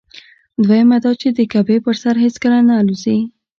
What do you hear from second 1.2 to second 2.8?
چې د کعبې پر سر هېڅکله نه